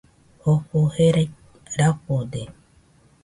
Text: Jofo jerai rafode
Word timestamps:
Jofo 0.45 0.79
jerai 0.95 1.25
rafode 1.77 2.41